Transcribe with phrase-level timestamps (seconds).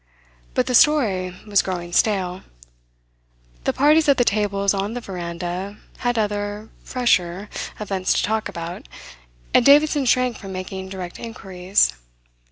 [0.55, 2.41] But the story was growing stale.
[3.65, 8.87] The parties at the tables on the veranda had other, fresher, events to talk about
[9.53, 11.93] and Davidson shrank from making direct inquiries.